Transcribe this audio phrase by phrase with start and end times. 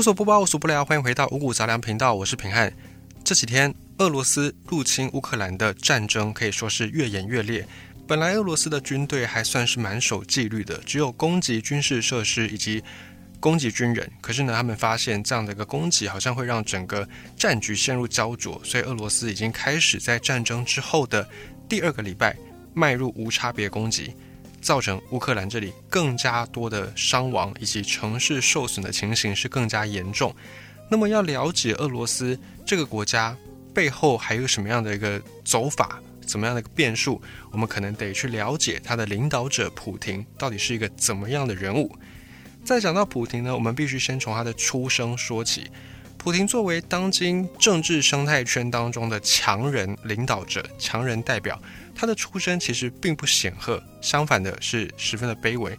[0.00, 2.72] 无所不包，无所不聊，欢迎回到五谷杂粮频道，我是平汉。
[3.22, 7.68] 这几天，俄罗斯入侵乌克兰的战争可以说是越演越烈。
[8.08, 12.82] 本来俄罗斯的军队还算是蛮守纪律的，只有攻击军事设施以及
[13.40, 14.10] 攻击军人。
[14.22, 17.06] 可是呢，他们发现这样的一个攻击好像会让整个
[17.36, 21.28] 战局陷入焦灼，所以俄罗斯已经开始在战争之后的
[21.68, 22.34] 第二个礼拜
[22.72, 24.14] 迈入无差别攻击。
[24.60, 30.34] 造成乌克兰这里更加多的伤亡以及城市受损的情形是更加严重。
[30.90, 33.36] 那么要了解俄罗斯这个国家
[33.72, 37.20] 背后还有什么样的一个走法，怎么样的一个变数，
[37.50, 41.94] 我们可能得去了解他的领导者普廷到底是一个怎么样的人物。
[42.64, 45.70] 再讲到普廷呢，我们必须先从他的出生说起。
[46.18, 51.58] 普廷作为当今政治生态圈当中的强人领导者、强人代表。
[52.00, 55.78] 他的出身其实并不显赫，相反的是十分的卑微。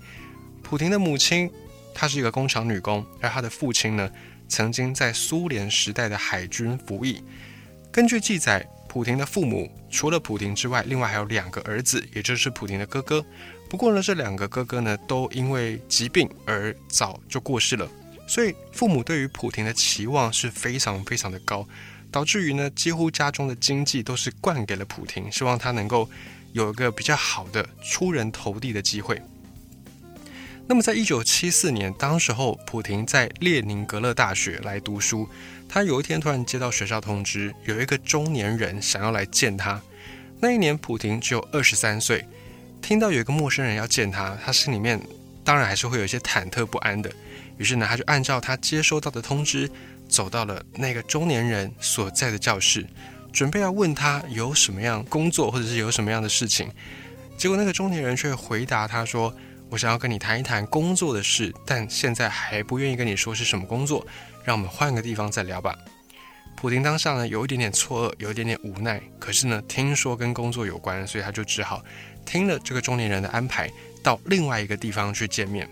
[0.61, 1.49] 普廷的母亲，
[1.95, 4.07] 她是一个工厂女工，而他的父亲呢，
[4.47, 7.23] 曾经在苏联时代的海军服役。
[7.91, 13.25] 根据记载，普廷的父母除了普廷之外，另外还有两个儿子，也就是普廷的哥哥。
[13.67, 17.89] 不过呢，这两个哥哥呢，都因为疾病而早就过世了，
[18.27, 21.67] 所以父母对于普廷的期望是非常非常的高。
[22.11, 26.09] 导致于呢，几乎家中的经济都是灌给了普廷，希望他能够
[26.51, 29.21] 有一个比较好的出人头地的机会。
[30.67, 35.27] 那么，在一九七四年，当时候普廷在列宁格勒大学来读书，
[35.67, 39.81] 他有一天突然接到学校通知，有一个中年人想要来见他。
[40.39, 42.25] 那一年，普廷只有二十三岁，
[42.81, 45.01] 听到有一个陌生人要见他，他心里面
[45.43, 47.11] 当然还是会有一些忐忑不安的。
[47.57, 49.69] 于是呢，他就按照他接收到的通知。
[50.11, 52.85] 走到了那个中年人所在的教室，
[53.31, 56.69] 准备要问他有什么样工作或者是有什么样的事情，
[57.37, 59.33] 结果那个中年人却回答他说
[59.71, 64.05] ：“我想要跟你谈一谈工作的事，但现在还不愿意跟你说是什么工作，
[64.43, 65.73] 让我们换个地方再聊吧。”
[66.57, 71.81] 普丁当下呢有一点点错愕，有一点点无奈，可是呢听说跟工作有关，所以他就只好
[72.25, 73.71] 听了这个中年人的安排，
[74.03, 75.67] 到另外一个地方去见面。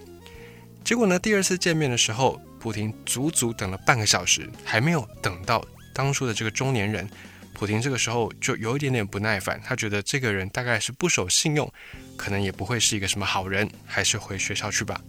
[0.84, 2.42] 结果呢第二次见面的时候。
[2.60, 7.10] 普廷足足等了半个小时，还没有等到当初的这个中年人。
[7.54, 11.70] 普廷这个时候就有一点点不耐烦，他觉得这个人大概是不守信用，
[12.16, 15.02] 可能也不会是一个什么好人，还是回学校去吧。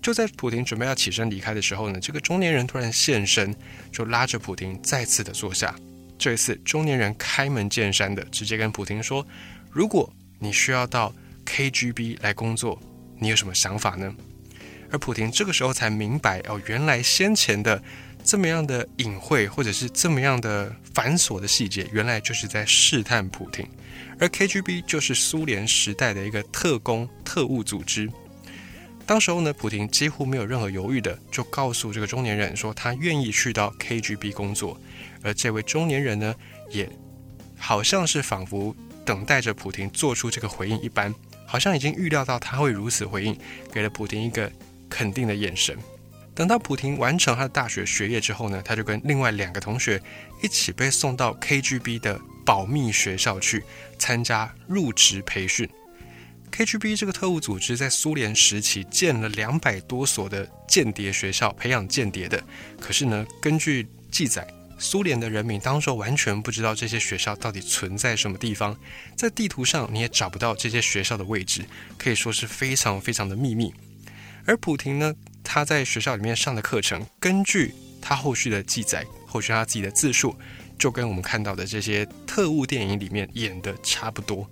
[0.00, 3.52] 就在普廷准备要起身离开的时候呢，这个中年人突然现身，
[3.90, 5.74] 就拉着普廷再次的坐下。
[6.16, 9.26] 这一次，中年人开门见山的直接跟普廷说
[9.72, 11.12] ：“如果你需要到
[11.44, 12.80] KGB 来工作，
[13.18, 14.14] 你有什么想法呢？”
[14.90, 17.82] 而普廷这个时候才明白哦，原来先前的
[18.24, 23.66] 这么样的隐晦，或者是这么样的繁琐的细节，原来就是在试探普廷。
[24.18, 28.10] 而 KGB 就是苏联时代的一个特工特务组织。
[29.04, 34.80] 当时候呢，普廷几乎没有任何犹豫的，就告诉这个中年人说，他愿意去到 KGB 工作。
[35.22, 36.34] 而这位中年人呢，
[36.70, 36.90] 也
[37.58, 38.74] 好像是仿佛
[39.04, 41.14] 等待着普廷做出这个回应一般，
[41.46, 43.38] 好像已经预料到他会如此回应，
[43.72, 44.50] 给了普廷一个。
[44.88, 45.76] 肯定的眼神。
[46.34, 50.00] 等到普廷完成他的大学学业之后呢，他就跟另外两个同学
[50.42, 53.64] 一起被送到 KGB 的保密学校去
[53.98, 55.66] 参加入职培训。
[56.52, 62.42] KGB 这个特务组织在苏联时期建了两百多所的间谍学校，培养间谍的。
[62.80, 64.46] 可是呢，根据记载，
[64.78, 68.78] 苏联的人民当时完全不知道这些学校到底存在什么地方，
[69.16, 71.64] 在地图上你也找不到这些学校的位置，
[71.98, 73.72] 可以说是非常非常的秘密。
[74.46, 80.36] 而普廷呢，他在学校里面上的课程，根据他后续的记载，后续他自己的自述，
[80.78, 84.48] 就跟我们看到的这些特务电影里面演的差不多，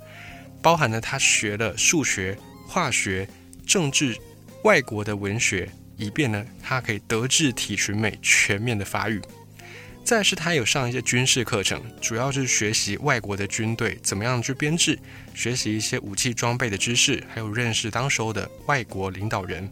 [0.60, 3.28] 包含了他学了数学、化学、
[3.66, 4.16] 政治、
[4.65, 9.22] 外国的文学，以便呢，他可以德智体群美全面的发育。
[10.04, 14.99] 再是，他有上一些军事课程，主要是学习外国的军队怎么样去编制，
[15.34, 19.71] 学习一些武器装备的知识，还有认识当时候的外国领导人。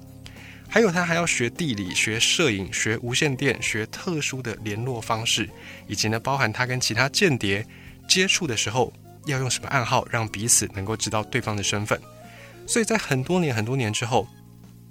[0.72, 5.46] 还有，他还要学地理、学摄影、学无线电、学特殊的联络方式，
[5.86, 7.66] 以及呢，包含他跟其他间谍
[8.08, 8.90] 接触的时候
[9.26, 12.00] 要用什么暗号，让彼此能够知道对方的身份。
[12.66, 14.26] 所以在很多年、很多年之后，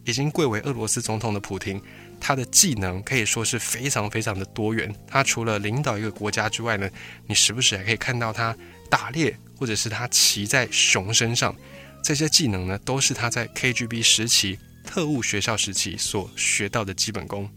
[0.06, 1.82] 已经贵为俄罗斯总统的普廷，
[2.20, 4.94] 他的技能可以说是非常非常的多元。
[5.08, 6.88] 他除了领导一个国家之外呢，
[7.26, 8.56] 你时不时还可以看到他
[8.88, 11.56] 打猎，或者是他骑在熊身上，
[12.04, 14.60] 这些技能呢，都是他在 KGB 时期。
[14.84, 17.50] 特务学校时期所学到的基本功，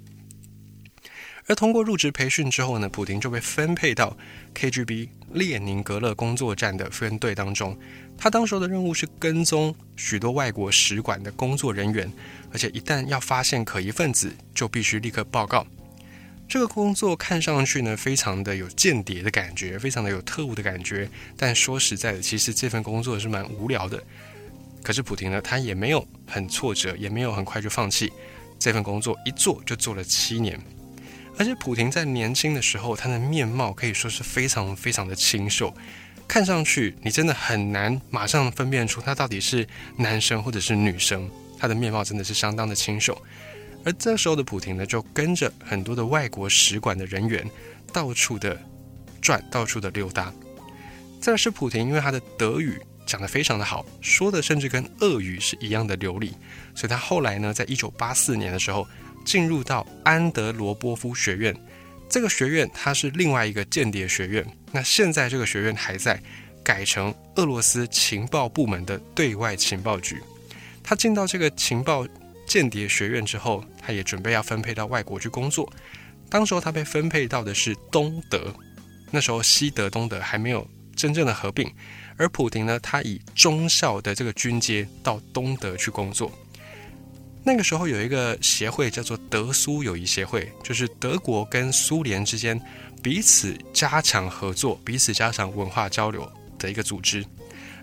[1.47, 4.17] 而通过入职培训之后呢，普廷就被分配到
[4.55, 7.77] KGB 列宁格勒工作站的分队当中。
[8.17, 12.11] 他当时的任务是跟踪许多外国使馆的工作人员，
[12.53, 15.67] 而且一旦要发现可疑分子，就必须立刻报告。
[16.47, 21.11] 这个工作看上去呢，非常的有间谍的感觉，非常的有特务的感觉。
[21.37, 24.01] 但说实在的，其实这份工作是蛮无聊的。
[24.85, 28.13] 可是普廷呢，他也没有很挫折，也没有很快就放弃
[28.59, 30.61] 这份工作，一做就做了七年。
[31.37, 35.75] 而且普廷在年轻的时候，他的面貌可以说是非常非常的清秀，
[36.29, 39.67] 看上去你真的很难马上分辨出他到底是
[39.97, 41.29] 男生或者是女生。
[41.59, 43.21] 他的面貌真的是相当的清秀。
[43.85, 47.45] 而这时候的普廷呢，就跟着很多的外国使馆的人员
[47.93, 48.61] 到处的
[49.21, 50.33] 转，到处的溜达。
[51.21, 56.33] 再是普廷，因为他的德语讲得非常的好，说的甚至跟俄语是一样的流利，
[56.75, 58.87] 所以他后来呢，在一九八四年的时候，
[59.25, 61.55] 进入到安德罗波夫学院。
[62.09, 66.21] 这个学院它是另外一个间谍学院，那现在这个学院还在，
[66.63, 70.23] 改成俄罗斯情报部门的对外情报局。
[70.83, 72.07] 他进到这个情报。
[72.47, 75.73] 间谍学院之后，他也准备要分配到外国去工作。
[76.29, 78.55] 当时候他被分配到的是东德，
[79.11, 81.67] 那时候西德、东德还没有真正的合并。
[82.17, 86.33] 而普廷呢，他以中校的这个军阶到东德去工作。
[87.45, 92.59] 那个时候有一个协会叫做德苏友谊协会，就是德国跟苏联之间
[93.03, 97.25] 彼此加强合作、彼此加强文化交流的一个组织。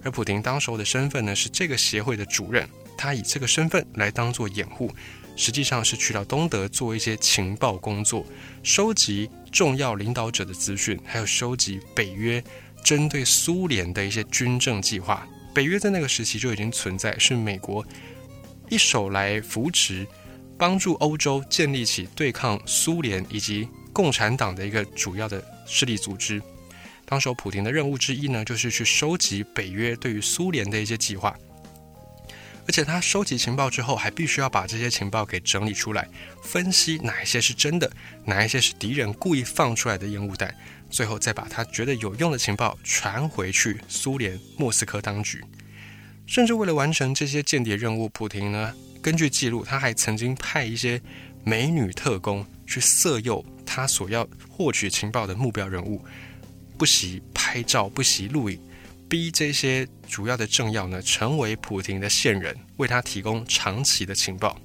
[0.04, 2.68] 而普廷当时候的身份呢，是这个协会的主任。
[2.98, 4.92] 他以这个身份来当做掩护，
[5.36, 8.24] 实际上是去到东德做一些情报工作，
[8.62, 12.44] 收集重要领导者的资讯，还有收集北约
[12.84, 15.28] 针对苏联的一些军政计划。
[15.54, 17.86] 北约在那个时期就已经存在，是美国
[18.70, 20.08] 一手来扶持、
[20.58, 26.42] 帮助欧洲建立起对抗苏联以及共产党的一个主要的势力组织。
[27.06, 31.36] 当时普廷的任务之一呢，就是去收集北约对于苏联的一些计划。
[32.72, 36.08] 而且他收集情报之后，还必须要把这些情报给整理出来，
[36.42, 37.92] 分析哪一些是真的，
[38.24, 40.56] 哪一些是敌人故意放出来的烟雾弹，
[40.90, 45.44] 最后再把他觉得有用的情报传回去苏联莫斯科当局。
[46.26, 51.02] 甚至为了完成这些间谍任务，普廷呢，根据记录，他还曾经派一些
[51.44, 56.02] 美女特工去色诱他所要获取情报的目标人物，
[56.78, 58.58] 不惜拍照，不惜录影。
[59.12, 64.58] 逼这些主要的政要呢，成为普廷的线人，为他提供长期的情报。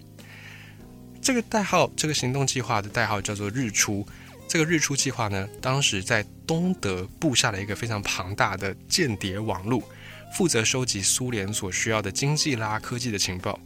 [1.20, 4.06] 这个代号，这个行动计划的代号叫做“日出”。
[4.46, 9.82] 这个“日出”计划呢，当时在东德布下了一个非常庞大的间谍网络，
[10.32, 13.58] 负责收集苏联所需要的经济啦、科技的情报。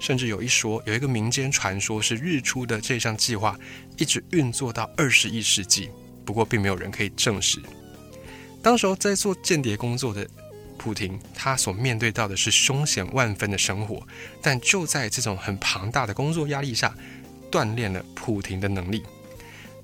[0.00, 3.54] 甚至有一说，有一个民间传说是“日出”的这项计划
[3.98, 5.90] 一直运作到二十一世纪，
[6.24, 7.60] 不过并没有人可以证实。
[8.62, 10.26] 当时候在做间谍工作的
[10.78, 14.02] 普廷，他所面对到的是凶险万分的生活，
[14.40, 16.94] 但就在这种很庞大的工作压力下，
[17.50, 19.02] 锻炼了普廷的能力。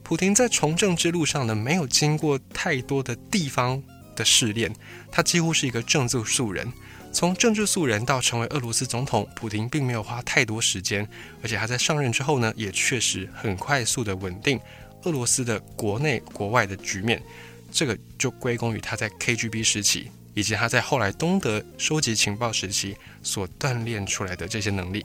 [0.02, 3.82] 普廷在从政之路上呢，没有经过太多的地方
[4.16, 4.74] 的试炼，
[5.10, 6.72] 他几乎是一个政治素人。
[7.12, 11.08] 从政治素人到成为俄罗斯总统，普廷并没有花太多时间，
[11.42, 14.60] 而且他在上任之后呢，也确实很快速的稳定
[15.02, 17.22] 俄罗斯的国内国外的局面。
[17.70, 25.04] 这个就归功于他在 KGB 时期，以及他在后来东德收集情报时期所锻炼出来的这些能力。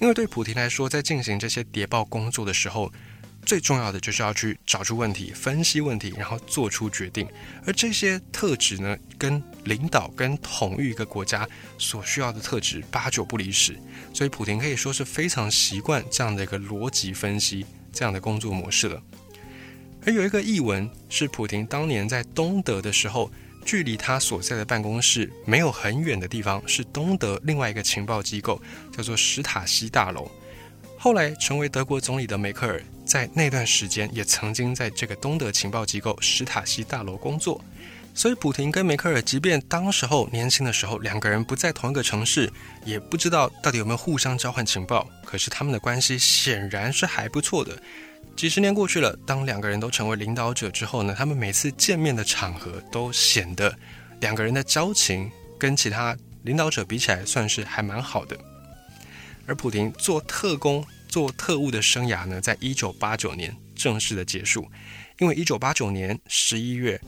[0.00, 2.90] 因为对普廷来说，在进行这些谍报工作的时候，
[3.44, 7.28] 最重要的就是要去找出问题、分析问题，然后做出决定。
[7.66, 13.78] 而这些特质呢，跟领导、跟统御一个国家所需要的特质八九不离十。
[14.14, 19.02] 所以，普廷可以说是非常习惯这样的一个逻辑分析这样的工作模式了。
[20.06, 23.30] 而有一个译文是普廷当年在东德的时候，
[23.64, 28.60] 距离他所在的办公室没有很远的地方，是东德另外一个情报机构，
[28.96, 30.30] 叫做史塔西大楼。
[30.96, 37.62] 后来成为德国总理的梅克尔，在那段时间也曾经在这个东德情报机构史塔西大楼工作。
[38.12, 42.50] 所以普廷跟梅克尔，即便当时候年轻的时候两个人不在同一个城市，
[42.84, 47.80] 也不知道到底有没有互相交换情报，可是他们的关系显然是还不错的。
[48.36, 53.76] 几十年过去了，当两个人都成为领导者之后呢，他们每次见面的场合都显得
[54.20, 58.38] 两个人的交情跟其他领导者比起来算是还蛮好的。
[59.46, 64.66] 而普廷做特工、做特务的生涯呢，在一九八九年正式的结束，
[65.18, 66.98] 因为一九八九年十一月，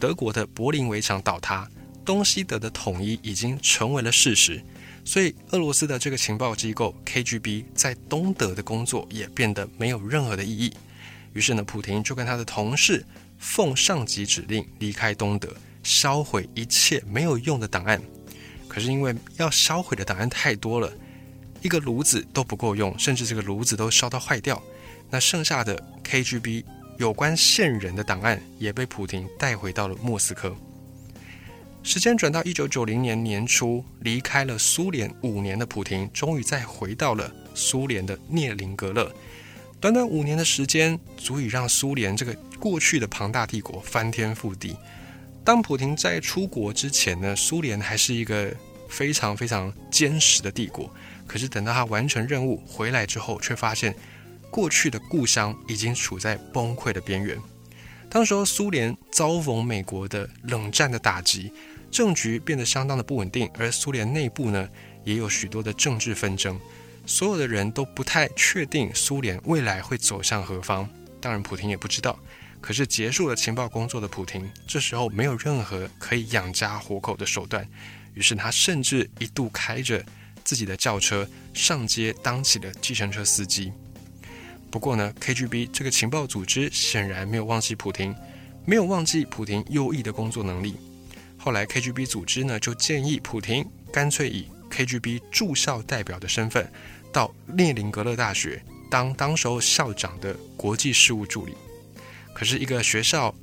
[0.00, 1.68] 德国的柏林围墙倒塌，
[2.04, 4.60] 东西德的统一已经成为了事实。
[5.04, 10.72] 所以俄罗斯的这个情报机构 KGB 在东德的工作也变得没有任何的意义。
[11.34, 13.04] 于是呢，普廷就跟他的同事
[13.38, 18.00] 奉上级指令离开东德，销毁一切没有用的档案。
[18.66, 20.90] 可是因为要销毁的档案太多了，
[21.60, 24.60] 一个炉子都不够用，甚至这个炉子都烧到坏掉。
[25.10, 26.64] 那剩下的 KGB
[26.98, 30.56] 有关线人的档案也被普廷带回到了莫斯科。
[31.84, 39.14] 时间转到一九九零年年初，离开了苏联五年的普廷，终于再回到了苏联的涅林格勒。
[39.80, 44.74] 短短五年的时间，足以让苏联这个过去的庞大帝国翻天覆地。
[45.44, 48.50] 当普廷在出国之前呢，苏联还是一个
[48.88, 50.90] 非常非常坚实的帝国。
[51.26, 53.94] 可是等到他完成任务回来之后，却发现
[54.50, 57.38] 过去的故乡已经处在崩溃的边缘。
[58.08, 61.52] 当时候，苏联遭逢美国的冷战的打击。
[61.94, 64.68] 政局变得相当的不稳定，而苏联内部呢
[65.04, 66.58] 也有许多的政治纷争，
[67.06, 70.90] 所有的人都不太确定苏联未来会走向何方。
[71.20, 72.18] 当然，普廷也不知道。
[72.60, 77.64] 可是结束了情报工作的普廷，这时候没有任何可以养家活口的手段，
[78.14, 80.04] 于是他甚至一度开着
[80.42, 83.72] 自己的轿车上街当起了计程车司机。
[84.68, 88.12] 不过呢，KGB 这个情报组织显然没有忘记普廷，
[88.66, 90.74] 没有忘记普廷优异的工作能力。
[91.44, 96.66] 后来，KGB 组织呢就建议普廷干脆以 KGB 驻校代表的身份，
[97.12, 101.52] 到列宁格勒大学当当时候校长的国际事务助理。
[102.32, 103.34] 可是，一个学校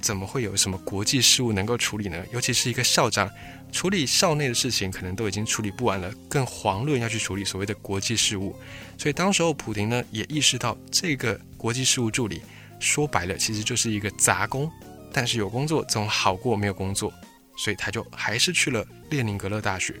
[0.00, 2.24] 怎么会有什么国际事务能够处理呢？
[2.32, 3.28] 尤其是一个校长
[3.72, 8.54] 处理校内的事情，可能都已经处理不完了，更遑论要去处理所谓的国际事务。
[8.96, 12.42] 所以，当时候普廷呢也意识到，这个国际事务助理
[12.78, 14.70] 说白了其实就是一个杂工，
[15.12, 17.12] 但是有工作总好过没有工作。
[17.60, 19.94] 所以他就还是去了列宁格勒大学，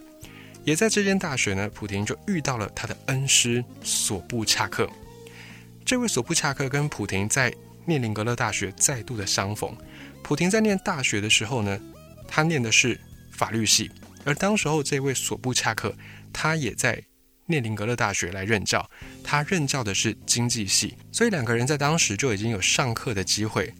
[0.64, 4.88] 也在这间大学呢，普廷就遇到了他的恩师索布恰克。
[5.84, 7.52] 这位索布恰克跟普廷在
[7.84, 9.76] 列宁格勒大学再度的相逢。
[10.22, 11.78] 普廷在念大学的时候呢，
[12.26, 12.98] 他念的是
[13.30, 13.90] 法律系，
[14.24, 15.94] 而当时候这位索布恰克
[16.32, 16.98] 他也在
[17.44, 18.88] 列宁格勒大学来任教，
[19.22, 23.70] 他任教的是经济系，所以两个人在当时就已经有上课的机会。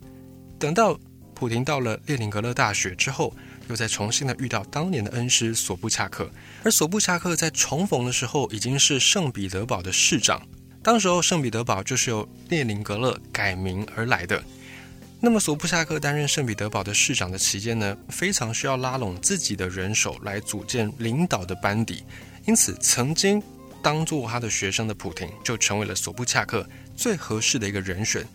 [0.59, 1.01] 等到
[1.35, 3.35] 普廷到了列宁格勒大学之后，
[3.71, 6.29] 又在重新的遇到当年的恩师索布恰克，
[6.65, 10.43] 而索布恰克在重逢的时候已经是圣彼得堡的市长。
[10.83, 14.43] 当时候圣彼得堡就是由列宁格勒改名而来的。
[15.21, 22.03] 那么索布恰克担任圣彼得堡的市长的期间呢，非常需要拉拢自己的人手来组建领导的班底，
[22.47, 23.41] 因此曾经
[23.81, 28.27] 当做他的学生的普廷就成为了索布恰克最合适的一个人选。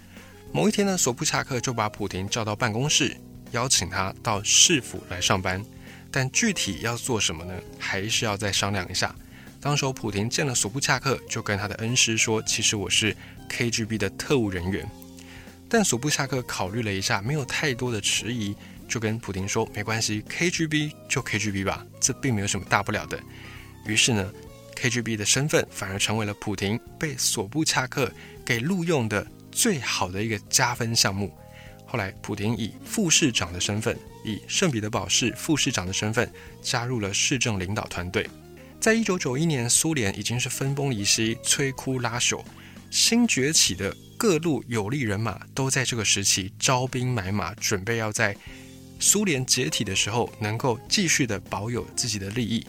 [0.53, 3.17] 某一天呢，索布恰克就把普廷叫到办公室。
[3.55, 5.63] 邀请他到市府来上班，
[6.11, 7.53] 但具体要做什么呢？
[7.79, 9.15] 还是要再商量一下。
[9.61, 13.15] 当时普廷见了索布恰克，就跟他的恩师说：“其实我是
[13.49, 14.87] KGB 的特务人员。”
[15.67, 18.53] 但索布恰克考虑了一下，没有太多的迟疑，
[18.87, 23.19] 就跟普廷说：“没关系，KGB 就 KGB 吧，这并没有什么大不了的。”
[23.87, 24.31] 于是呢
[24.75, 28.11] ，KGB 的身份反而成为了普廷被索布恰克
[28.45, 31.35] 给录用的最好的一个加分项目。
[31.85, 36.29] 后来，普廷以副市长的身份，以圣彼得堡市副市长的身份
[36.61, 38.27] 加入了市政领导团队。
[38.81, 42.43] 在一九九一年，苏联已经是分崩离析、摧枯拉朽，
[42.91, 48.35] 新崛起的各路有力人马都在这个时期招兵买马，准备要在
[48.99, 52.65] 苏联解体的时候能够继续的保有自己的利益。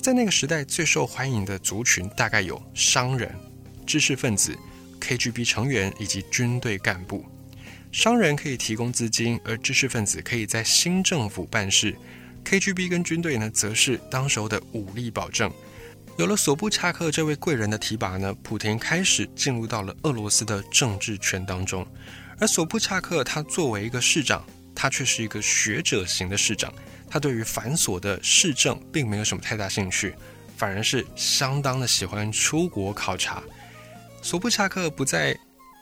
[0.00, 3.34] 在那个时代，最受欢迎的族群大概有商人、
[3.86, 4.56] 知识分子、
[5.00, 7.24] KGB 成员以及军队干部。
[7.96, 11.96] 商人可以提供资金，而知识分子可以在新政府办事。
[12.44, 15.50] KGB 跟军队呢，则是当时候的武力保证。
[16.18, 21.86] 有了索布恰克这位贵人的提拔呢，普廷开始进入到了俄罗斯的政治圈当中。
[22.38, 26.70] 而索布恰克他作为一个市长，他却是一个学者型的市长，
[27.08, 30.14] 他对于繁琐的市政并没有什么太大兴趣，
[30.58, 33.42] 反而是相当的喜欢出国考察。
[34.20, 35.34] 索布恰克不在。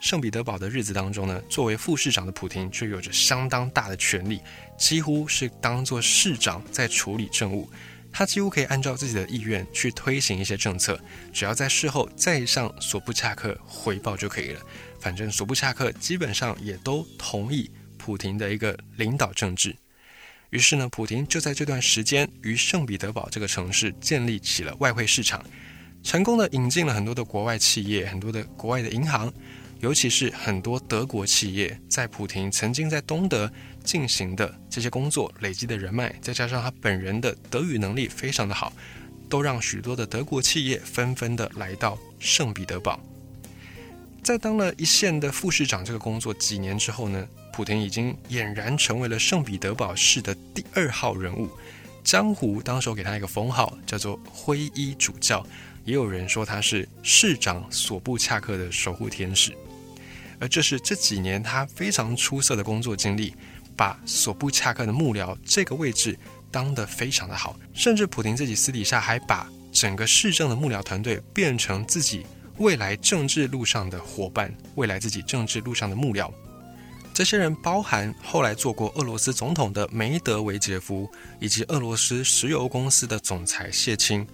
[0.04, 4.38] 圣彼得堡的日子当中呢，作为副市长的普廷却有着相当大的权力，
[4.76, 7.70] 几乎是当做市长在处理政务。
[8.12, 11.00] 他几乎可以按照自己的意愿去推行一些政策，
[11.32, 14.60] 只要在事后再向索布恰克回报就可以了。
[15.00, 19.74] 反正索布恰克基本上也都同意普廷的一个领导政治。
[20.50, 25.42] 于是呢，普廷就在这段时间于圣彼得堡这个城市建立起了外汇市场，
[26.02, 29.32] 成功的引进了很多的国外企业，很多的国外的银行。
[29.80, 33.50] 尤其是很多德国企业在普廷曾经在东德
[33.82, 38.72] 进行的这些工作累积的人脉，再加上他本人的德语能力非常的好，
[39.28, 42.98] 都让许多的德国企业纷纷的来到圣彼得堡。
[44.22, 51.50] 在当了一线的副市长这个工作几年之后呢，普廷已经俨然成为了圣彼得堡市的第二号人物。
[52.02, 55.46] 江湖当时给他一个封号，叫做“灰衣主教”，
[55.84, 59.56] 也有人说他是市长索布恰克的守护天使。
[60.40, 63.34] 而这是这几年他非常出色的工作经历。
[63.76, 66.16] 把索布恰克的幕僚这个位置
[66.48, 72.24] 当得非常的好，甚至普廷自己私底下还把整个市政的幕僚团队变成自己
[72.58, 76.32] 未来政治路上的伙伴，未来自己政治路上的幕僚。
[77.12, 81.10] 这些人包含后来做过俄罗斯总统的梅德韦杰夫，
[81.40, 84.24] 以及俄罗斯石油公司的总裁谢钦，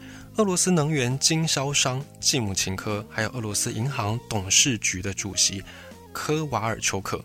[0.40, 5.62] 俄罗斯能源经销商季姆琴科，还有俄罗斯银行董事局的主席
[6.14, 7.22] 科瓦尔丘克。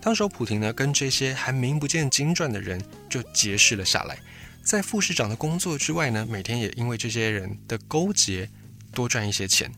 [0.00, 4.16] 当时普廷呢，跟这些还名不见经传的人就结识了下来。
[4.62, 8.48] 在副市长的工作之外呢，每天也因为这些人的勾结
[8.94, 9.68] 多赚一些钱。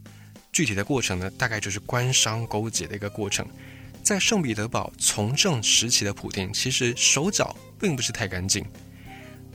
[0.53, 3.47] 具体的过程呢，大概就是官商勾结的一个过程。
[4.03, 8.63] 在圣彼得堡从政时期的普廷，其实手脚并不是太干净。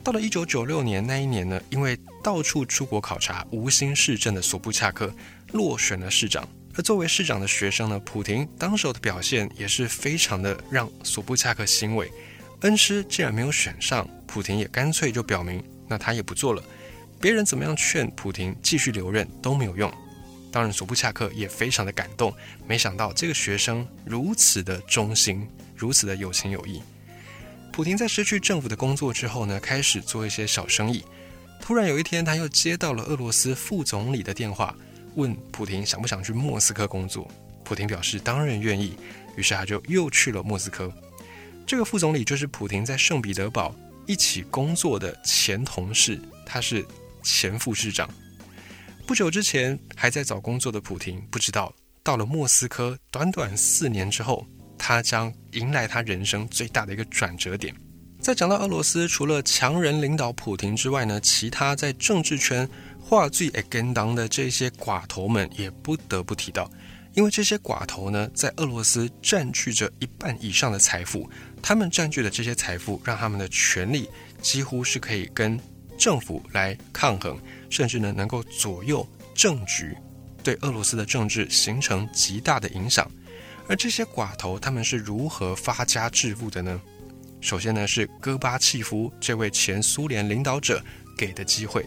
[0.03, 5.13] 到了一九九六年那一年呢，因为到处出国考察、无心市政的索布恰克
[5.53, 6.47] 落选了市长。
[6.75, 12.09] 而作为市长的学生呢，普廷当时的表现也是非常的让索布恰克欣慰。
[12.61, 16.63] 恩师既然没有选上，普廷也干脆就表明，那他也不做了。
[17.19, 19.91] 别人怎么样劝普廷继续留任都没有用。
[20.51, 22.33] 当然，索布恰克也非常的感动，
[22.67, 26.81] 没想到这个学生如此的忠心，如此的有情有义。
[27.71, 31.03] 普廷在失去政府的工作之后呢，开始做一些小生意。
[31.61, 34.75] 突然有一天，他又接到了俄罗斯副总理的电话。
[35.15, 37.29] 问普廷想不想去莫斯科工作？
[37.63, 38.95] 普廷表示当然愿意，
[39.35, 40.91] 于是他就又去了莫斯科。
[41.65, 43.75] 这个副总理就是普廷在圣彼得堡
[44.07, 46.85] 一起工作的前同事，他是
[47.21, 48.09] 前副市长。
[49.05, 54.45] 不久之前还在找工作的普廷，不知道到了莫斯科，短短四年之后，
[54.77, 57.75] 他将迎来他人生最大的一个转折点。
[58.19, 62.69] 在讲到俄罗斯，除了强人领导普廷之外呢，其他在政治圈。
[63.01, 66.69] 话最爱跟当的这些寡头们也不得不提到，
[67.15, 71.27] 因为这些寡头呢，在俄罗斯占据着一半以上的财富，
[71.59, 74.07] 他们占据的这些财富，让他们的权力
[74.43, 75.59] 几乎是可以跟
[75.97, 77.35] 政府来抗衡，
[77.71, 79.97] 甚至呢能够左右政局，
[80.43, 83.09] 对俄罗斯的政治形成极大的影响。
[83.67, 86.79] 而这些寡头他们是如何发家致富的呢？
[87.41, 90.83] 首先呢是戈巴契夫这位前苏联领导者
[91.17, 91.85] 给的机会。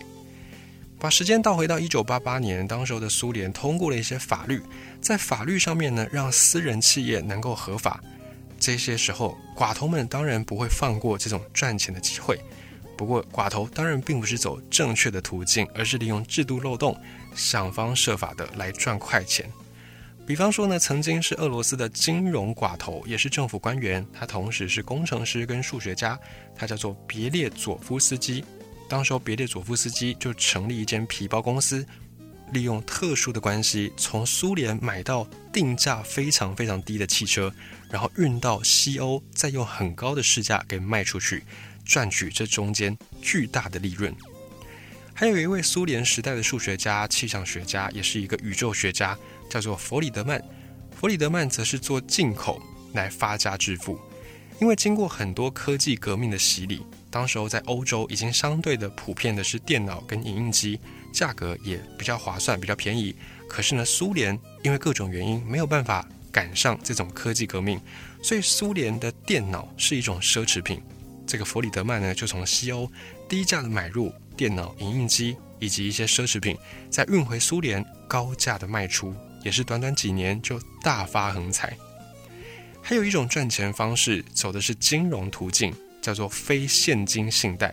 [0.98, 4.62] 把时间倒回到一九八八年，当时候的苏联通过了一些法律，
[5.00, 8.00] 在法律上面呢，让私人企业能够合法。
[8.60, 12.40] 这些时候，寡头们当然不会放过这种赚钱的机会。
[12.96, 16.96] 不过，寡头当然并不是走正确的途径，而是利用制度漏洞，
[17.34, 19.50] 想方设法的来赚快钱。
[20.24, 26.18] 比方说呢，曾经是俄罗斯的金融寡头，也是政府官员，他同时是工程师跟数学家，
[26.54, 28.44] 他叫做别列佐夫斯基。
[28.88, 31.84] 当时候，别列佐夫斯基就成立一间皮包公司，
[32.52, 37.52] 利用特殊的关系，从苏联买到定价非常非常低的汽车，
[37.90, 41.42] 然后运到西欧，再用很高的市价给卖出去，
[41.84, 44.14] 赚取这中间巨大的利润。
[45.14, 49.16] 还有一位苏联时代的数学家、气象学家，也是一个宇宙学家，
[49.52, 50.42] 叫做弗里德曼。
[50.98, 52.58] 弗里德曼则是做进口
[52.94, 54.00] 来发家致富，
[54.58, 56.80] 因为经过很多科技革命的洗礼。
[57.10, 60.80] 当时候在欧洲已经相对的普遍的是电脑跟影印机，
[61.12, 63.14] 价格也比较划算，比较便宜。
[63.46, 67.78] 可是呢，苏联因为各种原因没有办法赶上这种科技革命，
[68.22, 70.80] 所以苏联的电脑是一种奢侈品。
[71.26, 72.90] 这个弗里德曼呢，就从西欧
[73.28, 76.56] 低价的买入电脑、影印机以及一些奢侈品，
[76.88, 81.76] 再运回苏联高价的卖出，也是短短几年就大发横财。
[82.80, 85.74] 还有一种赚钱方式，走的是金融途径。
[86.02, 87.72] 叫做非现金信贷。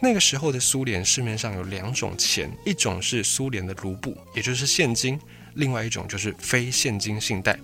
[0.00, 5.18] 那个时候的苏联市面上有两种钱，一种是苏联的卢布，也就是现金；
[5.52, 7.60] 另外一种就是非现金信贷。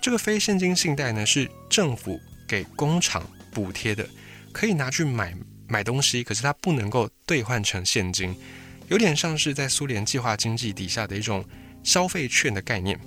[0.00, 4.08] 这个非现金信贷呢，是政府给工厂补贴的，
[4.50, 5.36] 可以拿去买
[5.68, 8.34] 买东西，可是它不能够兑换成现金，
[8.88, 11.44] 有点像是在苏联计划经济底下的一种
[11.82, 12.98] 消费券的概念。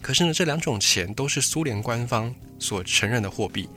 [0.00, 3.68] 可是呢，这两种钱都是苏联官方所承认的货币。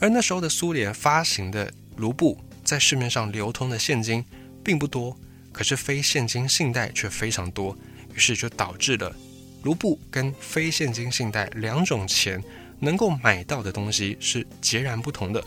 [0.00, 4.24] 而那时候的苏联发行的卢布，在市面上流通的现金
[4.64, 5.16] 并不多，
[5.52, 7.76] 可是非现金信贷却非常多，
[8.12, 9.14] 于是就导致了
[9.62, 12.42] 卢布跟非现金信贷两种钱
[12.80, 15.42] 能够买到的东西是截然不同的。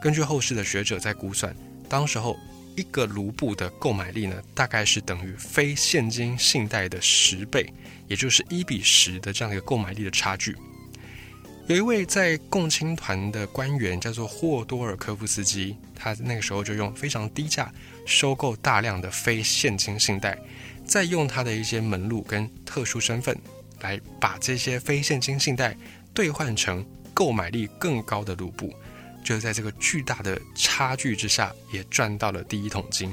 [0.00, 1.54] 根据后世的学者在估算，
[1.86, 2.34] 当时候
[2.76, 7.72] 一个卢布的购买力呢，大概是等于非现金信贷的十倍，
[8.06, 10.54] 也就是一比十的这样一个购买力的差距。
[11.66, 17.72] 有一位在共青团的官员叫做霍多尔科夫斯基，他那个时候就用非常低价
[18.04, 20.38] 收购大量的非现金信贷，
[20.84, 23.36] 再用他的一些门路跟特殊身份，
[23.80, 25.76] 来把这些非现金信贷
[26.14, 28.72] 兑换成购买力更高的卢布。
[29.26, 33.12] 就在这个巨大的差距之下，也赚到了第一桶金。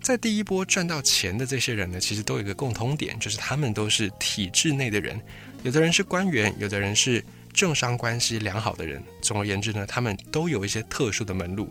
[0.00, 5.20] 在第一波赚到钱的这些人呢，其实都有一个共通点，就是他们都是体制内的人，
[5.62, 9.02] 有的人是官员，有的人是政商关系良好的人。
[9.20, 11.70] 总而言之呢，他们都有一些特殊的门路。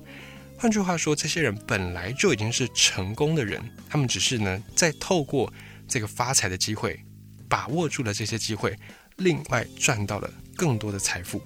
[0.55, 3.59] 换句话说，这些人本来就已经是成功的人，
[3.89, 5.51] 他们只是呢，在透过
[5.87, 7.03] 这个发财的机会，
[7.47, 8.77] 把握住了这些机会，
[9.15, 11.41] 另外赚到了更多的财富。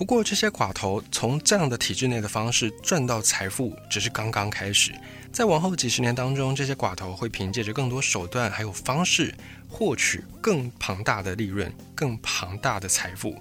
[0.00, 4.94] 不过，这些寡头从这样的体制内的方式赚到财富，只是刚刚开始。
[5.30, 9.34] 在往后几十年当中，这些寡头会凭借着更多手段还有方式，
[9.68, 13.36] 获取更庞大的利润、更庞大的财富。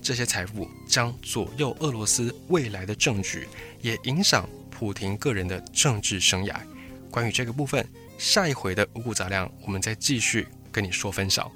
[0.00, 3.46] 这些财富将左右俄罗斯未来的政局，
[3.82, 6.54] 也影响普廷个人的政治生涯。
[7.10, 11.52] 关于这个部分，下一回的五谷杂粮，我们再继续跟你说分享。